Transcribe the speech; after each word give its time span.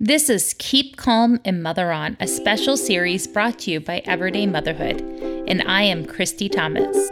This 0.00 0.30
is 0.30 0.54
Keep 0.60 0.96
Calm 0.96 1.40
and 1.44 1.60
Mother 1.60 1.90
On, 1.90 2.16
a 2.20 2.28
special 2.28 2.76
series 2.76 3.26
brought 3.26 3.58
to 3.58 3.72
you 3.72 3.80
by 3.80 3.98
Everyday 4.04 4.46
Motherhood, 4.46 5.00
and 5.48 5.60
I 5.62 5.82
am 5.82 6.04
Christy 6.04 6.48
Thomas. 6.48 7.10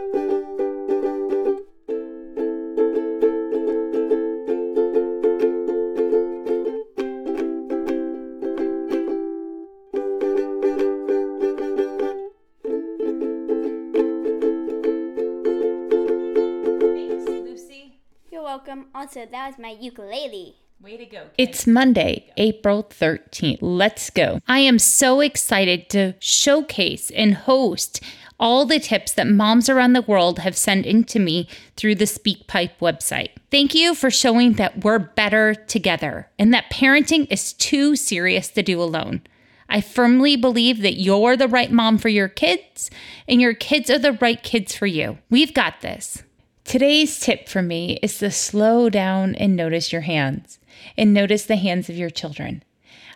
Thanks, 16.79 17.25
Lucy. 17.27 17.99
You're 18.31 18.43
welcome. 18.43 18.85
Also, 18.95 19.25
that 19.29 19.49
was 19.49 19.59
my 19.59 19.75
ukulele. 19.77 20.55
Way 20.79 20.95
to 20.97 21.07
go. 21.07 21.23
It's 21.39 21.65
Monday, 21.65 22.31
April 22.37 22.83
13th. 22.83 23.57
Let's 23.61 24.11
go. 24.11 24.39
I 24.47 24.59
am 24.59 24.77
so 24.77 25.21
excited 25.21 25.89
to 25.89 26.13
showcase 26.19 27.09
and 27.09 27.33
host 27.33 27.99
all 28.39 28.63
the 28.63 28.79
tips 28.79 29.11
that 29.13 29.25
moms 29.25 29.69
around 29.69 29.93
the 29.93 30.03
world 30.03 30.37
have 30.37 30.55
sent 30.55 30.85
in 30.85 31.03
to 31.05 31.17
me 31.17 31.49
through 31.75 31.95
the 31.95 32.05
SpeakPipe 32.05 32.77
website. 32.79 33.29
Thank 33.49 33.73
you 33.73 33.95
for 33.95 34.11
showing 34.11 34.53
that 34.53 34.83
we're 34.83 34.99
better 34.99 35.55
together 35.55 36.29
and 36.37 36.53
that 36.53 36.71
parenting 36.71 37.25
is 37.31 37.53
too 37.53 37.95
serious 37.95 38.49
to 38.49 38.61
do 38.61 38.79
alone. 38.79 39.21
I 39.67 39.81
firmly 39.81 40.35
believe 40.35 40.83
that 40.83 40.99
you're 40.99 41.35
the 41.35 41.47
right 41.47 41.71
mom 41.71 41.97
for 41.97 42.09
your 42.09 42.29
kids 42.29 42.91
and 43.27 43.41
your 43.41 43.55
kids 43.55 43.89
are 43.89 43.97
the 43.97 44.13
right 44.13 44.43
kids 44.43 44.75
for 44.75 44.85
you. 44.85 45.17
We've 45.31 45.55
got 45.55 45.81
this. 45.81 46.21
Today's 46.63 47.19
tip 47.19 47.47
for 47.47 47.61
me 47.61 47.97
is 48.03 48.19
to 48.19 48.29
slow 48.29 48.89
down 48.89 49.35
and 49.35 49.55
notice 49.55 49.91
your 49.91 50.01
hands 50.01 50.59
and 50.97 51.13
notice 51.13 51.45
the 51.45 51.55
hands 51.55 51.89
of 51.89 51.97
your 51.97 52.09
children. 52.09 52.63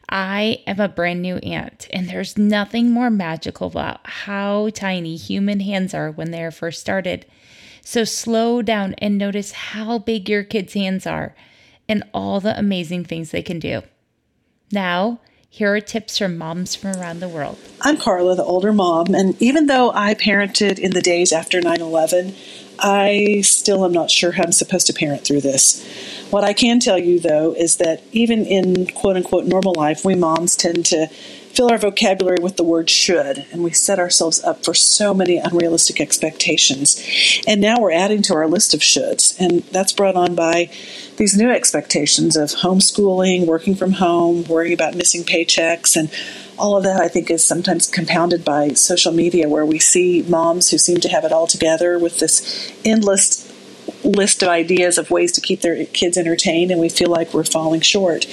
I 0.09 0.61
am 0.67 0.79
a 0.79 0.89
brand 0.89 1.21
new 1.21 1.37
aunt, 1.37 1.87
and 1.91 2.09
there's 2.09 2.37
nothing 2.37 2.91
more 2.91 3.09
magical 3.09 3.67
about 3.67 4.01
how 4.03 4.69
tiny 4.73 5.15
human 5.15 5.61
hands 5.61 5.93
are 5.93 6.11
when 6.11 6.31
they 6.31 6.43
are 6.43 6.51
first 6.51 6.81
started. 6.81 7.25
So 7.83 8.03
slow 8.03 8.61
down 8.61 8.93
and 8.97 9.17
notice 9.17 9.53
how 9.53 9.99
big 9.99 10.29
your 10.29 10.43
kids' 10.43 10.73
hands 10.73 11.07
are 11.07 11.33
and 11.87 12.03
all 12.13 12.39
the 12.39 12.57
amazing 12.57 13.05
things 13.05 13.31
they 13.31 13.41
can 13.41 13.59
do. 13.59 13.81
Now, 14.71 15.19
here 15.49 15.75
are 15.75 15.81
tips 15.81 16.17
from 16.17 16.37
moms 16.37 16.75
from 16.75 16.95
around 16.95 17.19
the 17.19 17.27
world. 17.27 17.57
I'm 17.81 17.97
Carla, 17.97 18.35
the 18.35 18.43
older 18.43 18.71
mom, 18.71 19.13
and 19.13 19.39
even 19.41 19.67
though 19.67 19.91
I 19.93 20.13
parented 20.13 20.79
in 20.79 20.91
the 20.91 21.01
days 21.01 21.33
after 21.33 21.59
9 21.59 21.81
11, 21.81 22.33
I 22.79 23.41
still 23.43 23.83
am 23.83 23.91
not 23.91 24.09
sure 24.09 24.31
how 24.31 24.43
I'm 24.43 24.53
supposed 24.53 24.87
to 24.87 24.93
parent 24.93 25.25
through 25.25 25.41
this. 25.41 25.85
What 26.31 26.45
I 26.45 26.53
can 26.53 26.79
tell 26.79 26.97
you, 26.97 27.19
though, 27.19 27.53
is 27.53 27.75
that 27.77 28.01
even 28.13 28.45
in 28.45 28.87
quote 28.87 29.17
unquote 29.17 29.45
normal 29.45 29.73
life, 29.73 30.05
we 30.05 30.15
moms 30.15 30.55
tend 30.55 30.85
to 30.87 31.07
fill 31.07 31.69
our 31.69 31.77
vocabulary 31.77 32.37
with 32.41 32.55
the 32.55 32.63
word 32.63 32.89
should, 32.89 33.45
and 33.51 33.61
we 33.61 33.71
set 33.71 33.99
ourselves 33.99 34.41
up 34.41 34.63
for 34.63 34.73
so 34.73 35.13
many 35.13 35.35
unrealistic 35.35 35.99
expectations. 35.99 37.03
And 37.45 37.59
now 37.59 37.81
we're 37.81 37.91
adding 37.91 38.21
to 38.23 38.35
our 38.35 38.47
list 38.47 38.73
of 38.73 38.79
shoulds, 38.79 39.37
and 39.41 39.63
that's 39.73 39.91
brought 39.91 40.15
on 40.15 40.33
by 40.33 40.69
these 41.17 41.37
new 41.37 41.51
expectations 41.51 42.37
of 42.37 42.51
homeschooling, 42.51 43.45
working 43.45 43.75
from 43.75 43.91
home, 43.91 44.45
worrying 44.45 44.73
about 44.73 44.95
missing 44.95 45.23
paychecks, 45.23 45.97
and 45.97 46.09
all 46.57 46.77
of 46.77 46.85
that 46.85 47.01
I 47.01 47.09
think 47.09 47.29
is 47.29 47.43
sometimes 47.43 47.89
compounded 47.89 48.45
by 48.45 48.69
social 48.69 49.11
media, 49.11 49.49
where 49.49 49.65
we 49.65 49.79
see 49.79 50.23
moms 50.29 50.69
who 50.69 50.77
seem 50.77 51.01
to 51.01 51.09
have 51.09 51.25
it 51.25 51.33
all 51.33 51.47
together 51.47 51.99
with 51.99 52.19
this 52.19 52.71
endless 52.85 53.50
list 54.03 54.41
of 54.43 54.49
ideas 54.49 54.97
of 54.97 55.11
ways 55.11 55.31
to 55.33 55.41
keep 55.41 55.61
their 55.61 55.85
kids 55.85 56.17
entertained, 56.17 56.71
and 56.71 56.79
we 56.79 56.89
feel 56.89 57.09
like 57.09 57.33
we're 57.33 57.43
falling 57.43 57.81
short. 57.81 58.25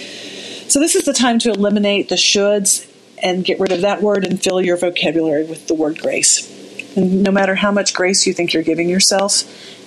So, 0.68 0.80
this 0.80 0.94
is 0.94 1.04
the 1.04 1.12
time 1.12 1.38
to 1.40 1.50
eliminate 1.50 2.08
the 2.08 2.16
shoulds 2.16 2.86
and 3.22 3.44
get 3.44 3.58
rid 3.58 3.72
of 3.72 3.80
that 3.82 4.02
word 4.02 4.24
and 4.24 4.42
fill 4.42 4.60
your 4.60 4.76
vocabulary 4.76 5.44
with 5.44 5.66
the 5.66 5.74
word 5.74 5.98
grace. 6.00 6.54
And 6.96 7.22
no 7.22 7.30
matter 7.30 7.54
how 7.54 7.70
much 7.70 7.94
grace 7.94 8.26
you 8.26 8.32
think 8.32 8.52
you're 8.52 8.62
giving 8.62 8.88
yourself, 8.88 9.42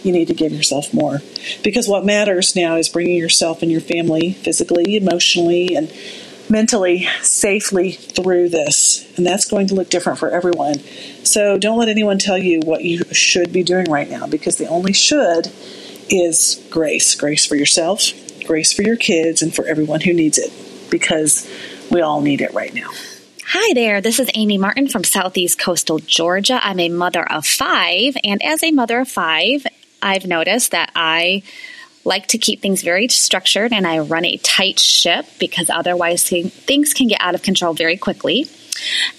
you 0.05 0.11
need 0.11 0.27
to 0.27 0.33
give 0.33 0.51
yourself 0.51 0.93
more. 0.93 1.19
Because 1.63 1.87
what 1.87 2.05
matters 2.05 2.55
now 2.55 2.75
is 2.75 2.89
bringing 2.89 3.17
yourself 3.17 3.61
and 3.61 3.71
your 3.71 3.81
family 3.81 4.33
physically, 4.33 4.97
emotionally, 4.97 5.75
and 5.75 5.91
mentally 6.51 7.07
safely 7.21 7.93
through 7.93 8.49
this. 8.49 9.07
And 9.17 9.25
that's 9.25 9.45
going 9.45 9.67
to 9.67 9.75
look 9.75 9.89
different 9.89 10.19
for 10.19 10.29
everyone. 10.29 10.79
So 11.23 11.57
don't 11.57 11.79
let 11.79 11.87
anyone 11.89 12.19
tell 12.19 12.37
you 12.37 12.59
what 12.59 12.83
you 12.83 13.03
should 13.13 13.53
be 13.53 13.63
doing 13.63 13.85
right 13.89 14.09
now 14.09 14.27
because 14.27 14.57
the 14.57 14.67
only 14.67 14.93
should 14.93 15.47
is 16.09 16.63
grace 16.69 17.15
grace 17.15 17.45
for 17.45 17.55
yourself, 17.55 18.11
grace 18.45 18.73
for 18.73 18.81
your 18.81 18.97
kids, 18.97 19.41
and 19.41 19.55
for 19.55 19.65
everyone 19.65 20.01
who 20.01 20.13
needs 20.13 20.37
it 20.37 20.51
because 20.91 21.49
we 21.89 22.01
all 22.01 22.21
need 22.21 22.41
it 22.41 22.53
right 22.53 22.73
now. 22.73 22.89
Hi 23.47 23.73
there, 23.73 24.01
this 24.01 24.19
is 24.19 24.29
Amy 24.33 24.57
Martin 24.57 24.87
from 24.87 25.03
Southeast 25.03 25.59
Coastal 25.59 25.99
Georgia. 25.99 26.59
I'm 26.61 26.79
a 26.79 26.89
mother 26.89 27.29
of 27.29 27.45
five, 27.45 28.15
and 28.23 28.41
as 28.43 28.63
a 28.63 28.71
mother 28.71 28.99
of 28.99 29.09
five, 29.09 29.65
I've 30.01 30.25
noticed 30.25 30.71
that 30.71 30.91
I 30.95 31.43
like 32.03 32.27
to 32.27 32.37
keep 32.37 32.61
things 32.61 32.81
very 32.81 33.07
structured 33.07 33.73
and 33.73 33.85
I 33.85 33.99
run 33.99 34.25
a 34.25 34.37
tight 34.37 34.79
ship 34.79 35.25
because 35.39 35.69
otherwise 35.69 36.27
things 36.27 36.93
can 36.93 37.07
get 37.07 37.21
out 37.21 37.35
of 37.35 37.41
control 37.41 37.73
very 37.73 37.97
quickly. 37.97 38.47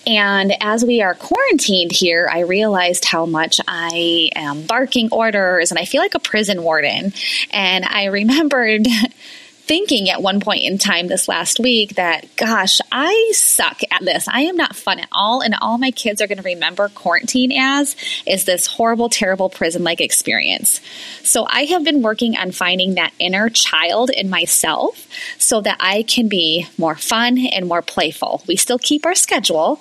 And 0.07 0.53
as 0.61 0.85
we 0.85 1.03
are 1.03 1.15
quarantined 1.15 1.93
here, 1.93 2.29
I 2.31 2.41
realized 2.41 3.05
how 3.05 3.27
much 3.27 3.61
I 3.69 4.31
am 4.35 4.63
barking 4.63 5.11
orders 5.13 5.71
and 5.71 5.79
I 5.79 5.85
feel 5.85 6.01
like 6.01 6.15
a 6.15 6.21
prison 6.21 6.63
warden. 6.63 7.13
And 7.51 7.85
I 7.85 8.07
remembered 8.07 8.87
thinking 9.65 10.11
at 10.11 10.21
one 10.21 10.41
point 10.41 10.63
in 10.65 10.77
time 10.77 11.07
this 11.07 11.29
last 11.29 11.61
week 11.61 11.95
that, 11.95 12.27
gosh, 12.37 12.81
I 12.91 13.31
suck 13.33 13.81
at 13.91 14.05
this. 14.05 14.27
I 14.29 14.43
am 14.43 14.57
not 14.57 14.75
fun 14.75 14.99
at 14.99 15.09
all. 15.13 15.41
And 15.41 15.55
all 15.61 15.79
my 15.79 15.93
kids 15.93 16.21
are 16.21 16.27
going 16.27 16.39
to 16.39 16.45
remember 16.45 16.89
quarantine 16.89 17.53
as 17.53 17.95
is 18.27 18.45
this 18.45 18.67
horrible, 18.67 19.09
terrible 19.09 19.49
prison 19.49 19.85
like 19.85 20.01
experience. 20.01 20.81
So 21.23 21.47
I 21.49 21.65
have 21.67 21.85
been 21.85 22.03
working 22.03 22.37
on 22.37 22.51
finding 22.51 22.97
that 22.97 23.13
inner 23.21 23.49
child 23.49 24.11
in 24.11 24.29
myself 24.29 25.07
so 25.39 25.61
that 25.61 25.77
I 25.79 26.03
can 26.03 26.29
be 26.29 26.67
more 26.77 26.97
fun 26.97 27.39
and 27.39 27.69
more 27.69 27.83
playful. 27.83 28.43
We 28.49 28.57
still 28.57 28.79
keep 28.79 29.07
our 29.07 29.15
schedule. 29.15 29.81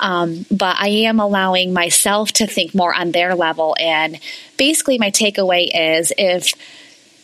Um, 0.00 0.46
but 0.50 0.76
I 0.78 0.88
am 0.88 1.20
allowing 1.20 1.72
myself 1.72 2.32
to 2.32 2.46
think 2.46 2.74
more 2.74 2.94
on 2.94 3.12
their 3.12 3.34
level. 3.34 3.76
And 3.78 4.18
basically, 4.56 4.98
my 4.98 5.10
takeaway 5.10 5.68
is 5.72 6.12
if 6.16 6.54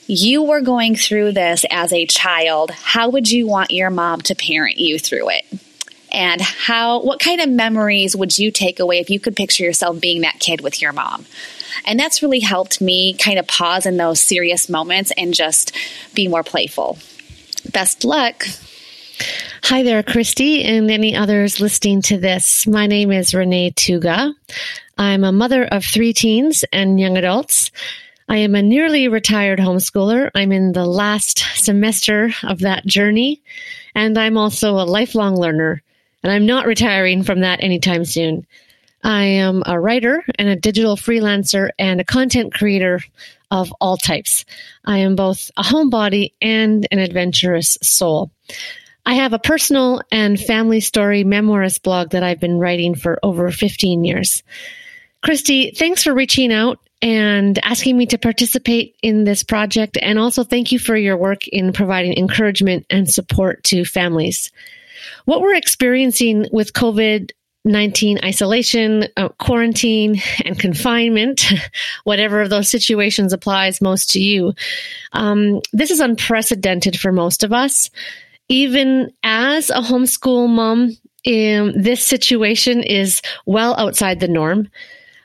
you 0.07 0.43
were 0.43 0.61
going 0.61 0.97
through 0.97 1.33
this 1.33 1.65
as 1.71 1.93
a 1.93 2.07
child, 2.07 2.71
how 2.71 3.11
would 3.11 3.31
you 3.31 3.47
want 3.47 3.71
your 3.71 3.91
mom 3.91 4.21
to 4.23 4.35
parent 4.35 4.79
you 4.79 4.99
through 4.99 5.31
it? 5.31 5.45
And 6.13 6.41
how 6.41 7.03
what 7.03 7.21
kind 7.21 7.41
of 7.41 7.49
memories 7.49 8.17
would 8.17 8.39
you 8.39 8.51
take 8.51 8.81
away 8.81 9.01
if 9.01 9.11
you 9.11 9.21
could 9.21 9.37
picture 9.37 9.65
yourself 9.65 10.01
being 10.01 10.23
that 10.23 10.39
kid 10.39 10.61
with 10.61 10.81
your 10.81 10.93
mom? 10.93 11.27
And 11.85 11.99
that's 11.99 12.23
really 12.23 12.41
helped 12.41 12.81
me 12.81 13.15
kind 13.15 13.39
of 13.39 13.47
pause 13.47 13.87
in 13.87 13.97
those 13.97 14.21
serious 14.21 14.69
moments 14.69 15.13
and 15.17 15.35
just 15.35 15.77
be 16.15 16.29
more 16.29 16.43
playful. 16.43 16.99
Best 17.73 18.05
luck. 18.05 18.47
Hi 19.65 19.83
there, 19.83 20.03
Christy, 20.03 20.63
and 20.63 20.91
any 20.91 21.17
others 21.17 21.61
listening 21.61 22.03
to 22.03 22.19
this. 22.19 22.67
My 22.67 22.87
name 22.87 23.11
is 23.11 23.35
Renee 23.35 23.73
Tougas. 23.73 24.33
I'm 24.97 25.25
a 25.25 25.33
mother 25.33 25.65
of 25.65 25.85
three 25.85 26.13
teens 26.13 26.65
and 26.73 27.01
young 27.01 27.17
adults. 27.17 27.71
I 28.29 28.39
am 28.39 28.57
a 28.57 28.63
nearly 28.63 29.07
retired 29.07 29.61
homeschooler. 29.61 30.31
I'm 30.35 30.51
in 30.51 30.73
the 30.73 30.85
last 30.85 31.39
semester 31.55 32.33
of 32.43 32.61
that 32.61 32.85
journey, 32.85 33.41
and 33.95 34.19
I'm 34.19 34.37
also 34.37 34.73
a 34.73 34.85
lifelong 34.85 35.37
learner, 35.37 35.83
and 36.23 36.33
I'm 36.33 36.45
not 36.45 36.67
retiring 36.67 37.23
from 37.23 37.41
that 37.41 37.63
anytime 37.63 38.05
soon. 38.05 38.45
I 39.05 39.23
am 39.25 39.63
a 39.65 39.79
writer 39.79 40.25
and 40.41 40.49
a 40.49 40.57
digital 40.57 40.97
freelancer 40.97 41.71
and 41.79 42.01
a 42.01 42.05
content 42.05 42.53
creator 42.53 43.01
of 43.53 43.73
all 43.81 43.97
types. 43.97 44.45
I 44.85 44.99
am 44.99 45.15
both 45.15 45.53
a 45.57 45.63
homebody 45.63 46.33
and 46.43 46.89
an 46.91 46.99
adventurous 46.99 47.79
soul. 47.81 48.33
I 49.05 49.15
have 49.15 49.35
a 49.35 49.39
personal 49.39 50.01
and 50.11 50.41
family 50.41 50.81
story 50.81 51.23
memoirist 51.23 51.83
blog 51.83 52.11
that 52.11 52.25
I've 52.25 52.41
been 52.41 52.59
writing 52.59 52.97
for 52.97 53.21
over 53.23 53.53
15 53.53 54.05
years. 54.05 54.43
Christy, 55.23 55.71
thanks 55.71 56.03
for 56.03 56.13
reaching 56.13 56.53
out 56.53 56.81
and 57.03 57.59
asking 57.65 57.97
me 57.97 58.07
to 58.07 58.19
participate 58.19 58.97
in 59.03 59.25
this 59.25 59.43
project. 59.43 59.99
And 60.01 60.19
also, 60.19 60.45
thank 60.45 60.73
you 60.73 60.79
for 60.79 60.97
your 60.97 61.17
work 61.17 61.47
in 61.49 61.73
providing 61.73 62.17
encouragement 62.17 62.87
and 62.91 63.11
support 63.11 63.63
to 63.65 63.85
families. 63.85 64.51
What 65.25 65.41
we're 65.41 65.55
experiencing 65.55 66.47
with 66.53 66.73
COVID 66.73 67.31
19 67.67 68.21
isolation, 68.25 69.09
uh, 69.17 69.29
quarantine, 69.41 70.23
and 70.45 70.59
confinement, 70.59 71.45
whatever 72.05 72.41
of 72.41 72.49
those 72.49 72.71
situations 72.71 73.33
applies 73.33 73.81
most 73.81 74.11
to 74.11 74.21
you, 74.21 74.55
um, 75.13 75.61
this 75.73 75.91
is 75.91 75.99
unprecedented 76.01 76.99
for 76.99 77.11
most 77.11 77.43
of 77.43 77.53
us. 77.53 77.91
Even 78.49 79.13
as 79.25 79.71
a 79.71 79.81
homeschool 79.81 80.49
mom, 80.49 80.97
um, 81.27 81.73
this 81.83 82.05
situation 82.05 82.85
is 82.85 83.21
well 83.47 83.75
outside 83.77 84.21
the 84.21 84.29
norm. 84.29 84.69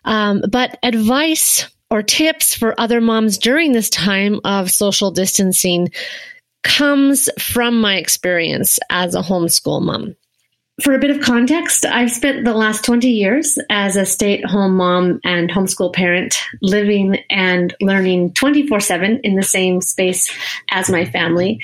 Um, 0.03 0.43
but 0.49 0.77
advice 0.83 1.67
or 1.89 2.01
tips 2.01 2.55
for 2.55 2.79
other 2.79 3.01
moms 3.01 3.37
during 3.37 3.73
this 3.73 3.89
time 3.89 4.39
of 4.43 4.71
social 4.71 5.11
distancing 5.11 5.89
comes 6.63 7.29
from 7.39 7.81
my 7.81 7.95
experience 7.95 8.79
as 8.89 9.15
a 9.15 9.21
homeschool 9.21 9.81
mom. 9.81 10.15
For 10.81 10.95
a 10.95 10.99
bit 10.99 11.11
of 11.11 11.21
context, 11.21 11.85
I've 11.85 12.11
spent 12.11 12.43
the 12.43 12.55
last 12.55 12.83
20 12.85 13.07
years 13.07 13.59
as 13.69 13.95
a 13.97 14.05
stay 14.05 14.39
at 14.39 14.49
home 14.49 14.77
mom 14.77 15.19
and 15.23 15.49
homeschool 15.49 15.93
parent, 15.93 16.35
living 16.61 17.17
and 17.29 17.75
learning 17.81 18.33
24 18.33 18.79
7 18.79 19.19
in 19.23 19.35
the 19.35 19.43
same 19.43 19.81
space 19.81 20.31
as 20.69 20.89
my 20.89 21.05
family. 21.05 21.59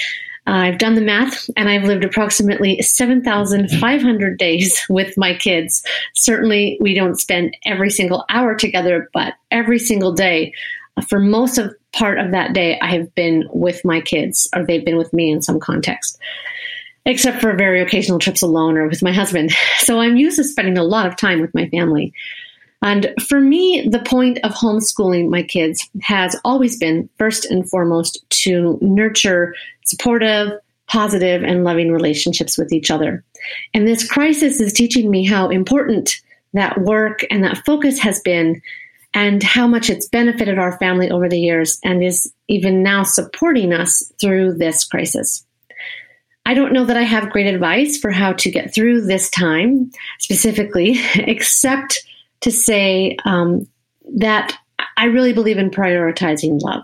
I've 0.48 0.78
done 0.78 0.96
the 0.96 1.02
math 1.02 1.50
and 1.58 1.70
I've 1.70 1.84
lived 1.84 2.06
approximately 2.06 2.82
7,500 2.82 4.38
days 4.38 4.86
with 4.90 5.18
my 5.18 5.36
kids. 5.36 5.84
Certainly, 6.16 6.78
we 6.80 6.94
don't 6.94 7.20
spend 7.20 7.56
every 7.66 7.90
single 7.90 8.26
hour 8.30 8.56
together, 8.56 9.10
but 9.14 9.34
every 9.52 9.78
single 9.78 10.14
day, 10.14 10.54
for 11.08 11.20
most 11.20 11.58
of 11.58 11.76
part 11.92 12.18
of 12.18 12.32
that 12.32 12.54
day, 12.54 12.80
I 12.80 12.88
have 12.96 13.14
been 13.14 13.44
with 13.52 13.84
my 13.84 14.00
kids 14.00 14.48
or 14.56 14.66
they've 14.66 14.86
been 14.86 14.98
with 14.98 15.14
me 15.14 15.32
in 15.32 15.42
some 15.42 15.60
context 15.60 16.18
except 17.08 17.40
for 17.40 17.56
very 17.56 17.82
occasional 17.82 18.20
trips 18.20 18.42
alone 18.42 18.78
or 18.78 18.88
with 18.88 19.02
my 19.02 19.14
husband. 19.14 19.52
So 19.80 20.02
I'm 20.02 20.18
used 20.18 20.36
to 20.36 20.44
spending 20.44 20.78
a 20.78 20.84
lot 20.84 21.08
of 21.08 21.16
time 21.16 21.40
with 21.40 21.54
my 21.56 21.70
family. 21.70 22.12
And 22.81 23.13
for 23.27 23.39
me, 23.39 23.88
the 23.89 24.00
point 24.00 24.39
of 24.44 24.51
homeschooling 24.51 25.29
my 25.29 25.44
kids 25.44 25.88
has 26.01 26.35
always 26.45 26.77
been 26.77 27.09
first 27.18 27.45
and 27.45 27.68
foremost 27.69 28.24
to 28.29 28.77
nurture 28.81 29.56
supportive, 29.85 30.51
positive, 30.88 31.44
and 31.44 31.63
loving 31.63 31.91
relationships 31.91 32.57
with 32.57 32.71
each 32.71 32.91
other. 32.91 33.24
And 33.74 33.88
this 33.88 34.07
crisis 34.07 34.59
is 34.62 34.74
teaching 34.74 35.09
me 35.09 35.25
how 35.25 35.50
important 35.50 36.21
that 36.53 36.79
work 36.81 37.21
and 37.29 37.44
that 37.44 37.65
focus 37.65 38.00
has 38.00 38.19
been 38.21 38.62
and 39.13 39.41
how 39.41 39.68
much 39.68 39.89
it's 39.89 40.07
benefited 40.07 40.59
our 40.59 40.77
family 40.77 41.09
over 41.09 41.27
the 41.27 41.39
years 41.39 41.79
and 41.83 42.03
is 42.03 42.31
even 42.47 42.83
now 42.83 43.03
supporting 43.03 43.74
us 43.74 44.12
through 44.19 44.53
this 44.53 44.83
crisis. 44.83 45.45
I 46.45 46.53
don't 46.53 46.71
know 46.71 46.85
that 46.85 46.97
I 46.97 47.01
have 47.01 47.31
great 47.31 47.47
advice 47.47 47.97
for 47.97 48.12
how 48.12 48.33
to 48.33 48.51
get 48.51 48.74
through 48.74 49.01
this 49.01 49.29
time 49.29 49.91
specifically, 50.19 50.97
except 51.15 52.06
to 52.42 52.51
say 52.51 53.18
um, 53.25 53.68
that 54.16 54.57
I 54.98 55.06
really 55.06 55.34
believe 55.34 55.57
in 55.57 55.69
prioritizing 55.69 56.62
love. 56.62 56.84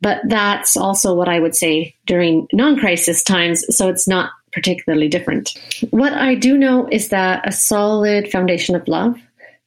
But 0.00 0.20
that's 0.26 0.76
also 0.76 1.14
what 1.14 1.28
I 1.28 1.40
would 1.40 1.54
say 1.54 1.94
during 2.06 2.46
non 2.52 2.78
crisis 2.78 3.22
times, 3.22 3.64
so 3.74 3.88
it's 3.88 4.06
not 4.06 4.30
particularly 4.52 5.08
different. 5.08 5.58
What 5.90 6.12
I 6.12 6.34
do 6.34 6.58
know 6.58 6.86
is 6.90 7.08
that 7.08 7.46
a 7.46 7.52
solid 7.52 8.30
foundation 8.30 8.76
of 8.76 8.86
love, 8.86 9.16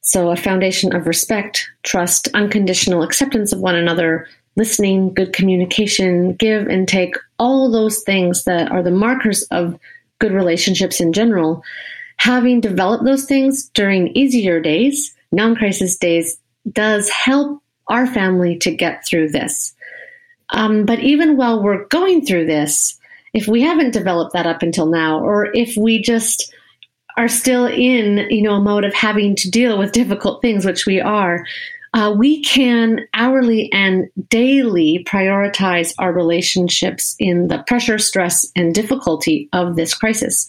so 0.00 0.30
a 0.30 0.36
foundation 0.36 0.94
of 0.94 1.06
respect, 1.06 1.68
trust, 1.82 2.28
unconditional 2.34 3.02
acceptance 3.02 3.52
of 3.52 3.60
one 3.60 3.74
another, 3.74 4.28
listening, 4.56 5.12
good 5.12 5.32
communication, 5.32 6.34
give 6.34 6.66
and 6.66 6.88
take, 6.88 7.16
all 7.38 7.70
those 7.70 8.02
things 8.02 8.44
that 8.44 8.70
are 8.70 8.82
the 8.82 8.90
markers 8.90 9.42
of 9.50 9.78
good 10.18 10.32
relationships 10.32 11.00
in 11.00 11.12
general. 11.12 11.62
Having 12.18 12.60
developed 12.60 13.04
those 13.04 13.24
things 13.24 13.68
during 13.70 14.08
easier 14.08 14.60
days, 14.60 15.14
non 15.32 15.54
crisis 15.56 15.96
days, 15.96 16.38
does 16.70 17.08
help 17.08 17.62
our 17.88 18.06
family 18.06 18.56
to 18.58 18.74
get 18.74 19.06
through 19.06 19.30
this. 19.30 19.74
Um, 20.50 20.84
but 20.84 21.00
even 21.00 21.36
while 21.36 21.62
we're 21.62 21.86
going 21.86 22.24
through 22.24 22.46
this, 22.46 22.98
if 23.34 23.46
we 23.46 23.62
haven't 23.62 23.92
developed 23.92 24.32
that 24.32 24.46
up 24.46 24.62
until 24.62 24.86
now, 24.86 25.20
or 25.20 25.54
if 25.54 25.76
we 25.76 26.00
just 26.00 26.52
are 27.16 27.28
still 27.28 27.66
in, 27.66 28.26
you 28.30 28.42
know, 28.42 28.54
a 28.54 28.60
mode 28.60 28.84
of 28.84 28.94
having 28.94 29.34
to 29.36 29.50
deal 29.50 29.78
with 29.78 29.92
difficult 29.92 30.40
things, 30.40 30.64
which 30.64 30.86
we 30.86 31.00
are, 31.00 31.44
uh, 31.94 32.14
we 32.16 32.42
can 32.42 33.00
hourly 33.14 33.70
and 33.72 34.08
daily 34.28 35.04
prioritize 35.08 35.94
our 35.98 36.12
relationships 36.12 37.16
in 37.18 37.48
the 37.48 37.62
pressure, 37.66 37.98
stress, 37.98 38.46
and 38.54 38.74
difficulty 38.74 39.48
of 39.52 39.76
this 39.76 39.94
crisis. 39.94 40.48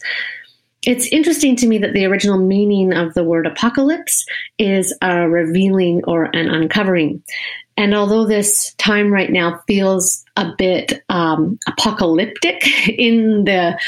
It's 0.86 1.08
interesting 1.08 1.56
to 1.58 1.68
me 1.68 1.78
that 1.80 1.94
the 1.94 2.06
original 2.06 2.38
meaning 2.38 2.94
of 2.94 3.14
the 3.14 3.24
word 3.24 3.46
apocalypse 3.46 4.26
is 4.58 4.96
a 5.02 5.28
revealing 5.28 6.02
or 6.06 6.26
an 6.26 6.50
uncovering. 6.50 7.22
And 7.76 7.96
although 7.96 8.26
this 8.26 8.74
time 8.74 9.12
right 9.12 9.32
now 9.32 9.62
feels 9.66 10.26
a 10.36 10.52
bit 10.58 11.02
um, 11.10 11.60
apocalyptic 11.68 12.68
in 12.90 13.46
the 13.46 13.80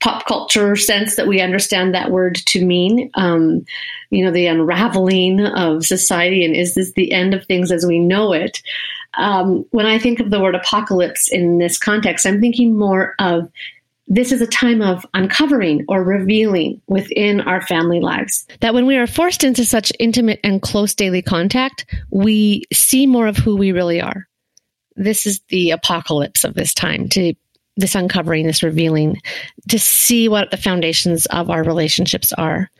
pop 0.00 0.26
culture 0.26 0.76
sense 0.76 1.16
that 1.16 1.28
we 1.28 1.40
understand 1.40 1.94
that 1.94 2.10
word 2.10 2.36
to 2.46 2.64
mean, 2.64 3.10
um, 3.14 3.64
you 4.10 4.24
know, 4.24 4.30
the 4.30 4.46
unraveling 4.46 5.44
of 5.44 5.84
society 5.84 6.44
and 6.44 6.56
is 6.56 6.74
this 6.74 6.92
the 6.92 7.12
end 7.12 7.34
of 7.34 7.44
things 7.44 7.70
as 7.70 7.86
we 7.86 7.98
know 7.98 8.32
it? 8.32 8.62
Um, 9.18 9.64
when 9.70 9.86
I 9.86 9.98
think 9.98 10.20
of 10.20 10.30
the 10.30 10.40
word 10.40 10.54
apocalypse 10.54 11.28
in 11.30 11.58
this 11.58 11.78
context, 11.78 12.26
I'm 12.26 12.40
thinking 12.40 12.78
more 12.78 13.14
of 13.18 13.50
this 14.08 14.32
is 14.32 14.40
a 14.40 14.46
time 14.46 14.80
of 14.80 15.04
uncovering 15.12 15.84
or 15.86 16.02
revealing 16.02 16.80
within 16.86 17.42
our 17.42 17.60
family 17.60 18.00
lives. 18.00 18.46
That 18.60 18.74
when 18.74 18.86
we 18.86 18.96
are 18.96 19.06
forced 19.06 19.44
into 19.44 19.64
such 19.64 19.92
intimate 19.98 20.40
and 20.42 20.62
close 20.62 20.94
daily 20.94 21.22
contact, 21.22 21.84
we 22.10 22.64
see 22.72 23.06
more 23.06 23.26
of 23.26 23.36
who 23.36 23.56
we 23.56 23.72
really 23.72 24.00
are. 24.00 24.26
This 24.96 25.26
is 25.26 25.40
the 25.48 25.70
apocalypse 25.70 26.42
of 26.42 26.54
this 26.54 26.72
time 26.74 27.08
to 27.10 27.34
this 27.76 27.94
uncovering, 27.94 28.46
this 28.46 28.64
revealing, 28.64 29.20
to 29.68 29.78
see 29.78 30.28
what 30.28 30.50
the 30.50 30.56
foundations 30.56 31.26
of 31.26 31.48
our 31.48 31.62
relationships 31.62 32.32
are. 32.32 32.70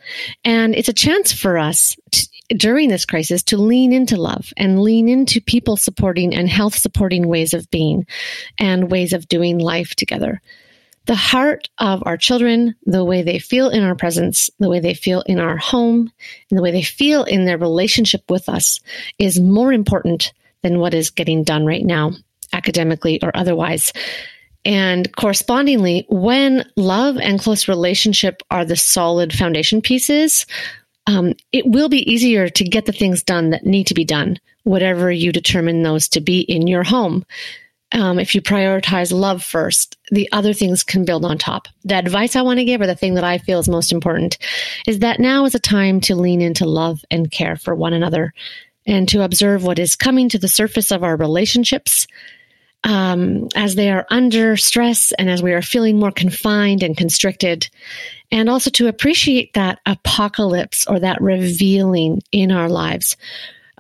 And 0.44 0.74
it's 0.74 0.88
a 0.88 0.94
chance 0.94 1.32
for 1.32 1.56
us 1.56 1.94
to, 2.10 2.28
during 2.56 2.88
this 2.88 3.04
crisis 3.04 3.44
to 3.44 3.58
lean 3.58 3.92
into 3.92 4.16
love 4.16 4.52
and 4.56 4.80
lean 4.80 5.08
into 5.08 5.40
people 5.40 5.76
supporting 5.76 6.34
and 6.34 6.48
health 6.48 6.74
supporting 6.74 7.28
ways 7.28 7.54
of 7.54 7.70
being 7.70 8.06
and 8.58 8.90
ways 8.90 9.12
of 9.12 9.28
doing 9.28 9.58
life 9.58 9.94
together 9.94 10.40
the 11.08 11.14
heart 11.14 11.70
of 11.78 12.02
our 12.04 12.18
children, 12.18 12.74
the 12.84 13.02
way 13.02 13.22
they 13.22 13.38
feel 13.38 13.70
in 13.70 13.82
our 13.82 13.94
presence, 13.94 14.50
the 14.58 14.68
way 14.68 14.78
they 14.78 14.92
feel 14.92 15.22
in 15.22 15.40
our 15.40 15.56
home, 15.56 16.12
and 16.50 16.58
the 16.58 16.62
way 16.62 16.70
they 16.70 16.82
feel 16.82 17.24
in 17.24 17.46
their 17.46 17.56
relationship 17.56 18.22
with 18.28 18.46
us 18.46 18.78
is 19.18 19.40
more 19.40 19.72
important 19.72 20.34
than 20.62 20.78
what 20.78 20.92
is 20.92 21.08
getting 21.08 21.44
done 21.44 21.64
right 21.64 21.84
now, 21.84 22.12
academically 22.52 23.18
or 23.22 23.34
otherwise. 23.34 23.90
And 24.66 25.10
correspondingly, 25.16 26.04
when 26.10 26.68
love 26.76 27.16
and 27.16 27.40
close 27.40 27.68
relationship 27.68 28.42
are 28.50 28.66
the 28.66 28.76
solid 28.76 29.32
foundation 29.32 29.80
pieces, 29.80 30.44
um, 31.06 31.32
it 31.52 31.64
will 31.64 31.88
be 31.88 32.10
easier 32.12 32.50
to 32.50 32.64
get 32.64 32.84
the 32.84 32.92
things 32.92 33.22
done 33.22 33.48
that 33.50 33.64
need 33.64 33.86
to 33.86 33.94
be 33.94 34.04
done, 34.04 34.38
whatever 34.64 35.10
you 35.10 35.32
determine 35.32 35.82
those 35.82 36.06
to 36.10 36.20
be 36.20 36.40
in 36.40 36.66
your 36.66 36.82
home 36.82 37.24
um, 37.92 38.18
if 38.18 38.34
you 38.34 38.42
prioritize 38.42 39.12
love 39.12 39.42
first, 39.42 39.96
the 40.10 40.28
other 40.32 40.52
things 40.52 40.82
can 40.82 41.04
build 41.04 41.24
on 41.24 41.38
top. 41.38 41.68
The 41.84 41.96
advice 41.96 42.36
I 42.36 42.42
want 42.42 42.58
to 42.58 42.64
give, 42.64 42.80
or 42.80 42.86
the 42.86 42.94
thing 42.94 43.14
that 43.14 43.24
I 43.24 43.38
feel 43.38 43.58
is 43.58 43.68
most 43.68 43.92
important, 43.92 44.38
is 44.86 44.98
that 44.98 45.20
now 45.20 45.46
is 45.46 45.54
a 45.54 45.60
time 45.60 46.00
to 46.02 46.14
lean 46.14 46.42
into 46.42 46.66
love 46.66 47.02
and 47.10 47.30
care 47.30 47.56
for 47.56 47.74
one 47.74 47.94
another 47.94 48.34
and 48.86 49.08
to 49.08 49.22
observe 49.22 49.64
what 49.64 49.78
is 49.78 49.96
coming 49.96 50.28
to 50.30 50.38
the 50.38 50.48
surface 50.48 50.90
of 50.90 51.02
our 51.02 51.16
relationships 51.16 52.06
um, 52.84 53.48
as 53.54 53.74
they 53.74 53.90
are 53.90 54.06
under 54.10 54.56
stress 54.56 55.12
and 55.12 55.28
as 55.28 55.42
we 55.42 55.52
are 55.52 55.62
feeling 55.62 55.98
more 55.98 56.12
confined 56.12 56.82
and 56.82 56.96
constricted. 56.96 57.68
And 58.30 58.48
also 58.48 58.70
to 58.70 58.86
appreciate 58.86 59.54
that 59.54 59.80
apocalypse 59.86 60.86
or 60.86 61.00
that 61.00 61.20
revealing 61.22 62.22
in 62.32 62.52
our 62.52 62.68
lives 62.68 63.16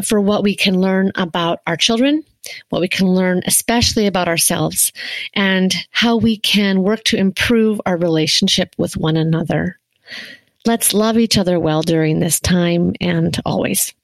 for 0.02 0.20
what 0.20 0.42
we 0.42 0.54
can 0.54 0.80
learn 0.80 1.12
about 1.14 1.60
our 1.66 1.76
children 1.76 2.24
what 2.68 2.80
we 2.80 2.88
can 2.88 3.06
learn, 3.06 3.42
especially 3.46 4.06
about 4.06 4.28
ourselves, 4.28 4.92
and 5.34 5.74
how 5.90 6.16
we 6.16 6.36
can 6.36 6.82
work 6.82 7.04
to 7.04 7.16
improve 7.16 7.80
our 7.86 7.96
relationship 7.96 8.74
with 8.78 8.96
one 8.96 9.16
another. 9.16 9.78
Let's 10.66 10.92
love 10.92 11.18
each 11.18 11.38
other 11.38 11.58
well 11.58 11.82
during 11.82 12.20
this 12.20 12.40
time 12.40 12.94
and 13.00 13.38
always. 13.44 13.94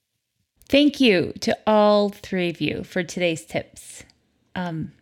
Thank 0.67 0.99
you 0.99 1.33
to 1.41 1.57
all 1.67 2.09
three 2.09 2.49
of 2.49 2.59
you 2.59 2.83
for 2.83 3.03
today's 3.03 3.45
tips. 3.45 4.03
Um, 4.55 4.93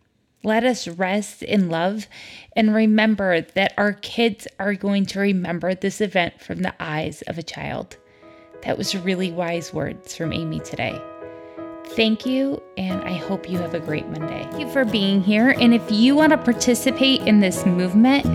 let 0.44 0.66
us 0.66 0.90
rest 0.90 1.42
in 1.42 1.70
love 1.70 2.08
and 2.56 2.76
remember 2.76 3.42
that 3.42 3.74
our 3.78 3.94
kids 3.94 4.46
are 4.60 4.74
going 4.74 5.06
to 5.08 5.20
remember 5.22 5.74
this 5.74 6.02
event 6.02 6.42
from 6.42 6.62
the 6.62 6.74
eyes 6.82 7.22
of 7.24 7.38
a 7.38 7.44
child. 7.44 7.96
That 8.64 8.78
was 8.78 8.96
really 8.96 9.32
wise 9.32 9.74
words 9.74 10.16
from 10.18 10.34
Amy 10.34 10.60
today. 10.60 11.02
Thank 11.96 12.26
you, 12.26 12.62
and 12.76 13.04
I 13.04 13.14
hope 13.14 13.48
you 13.48 13.60
have 13.60 13.76
a 13.76 13.80
great 13.80 14.08
Monday. 14.08 14.48
Thank 14.50 14.60
you 14.60 14.68
for 14.72 14.84
being 14.84 15.22
here. 15.22 15.52
And 15.52 15.76
if 15.76 15.92
you 15.92 16.16
want 16.16 16.32
to 16.32 16.38
participate 16.38 17.22
in 17.22 17.40
this 17.40 17.68
movement, 17.68 18.26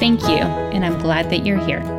Thank 0.00 0.22
you, 0.22 0.38
and 0.74 0.84
I'm 0.84 0.98
glad 0.98 1.30
that 1.30 1.46
you're 1.46 1.64
here. 1.64 1.97